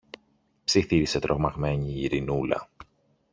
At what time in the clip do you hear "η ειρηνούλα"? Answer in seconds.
1.91-2.69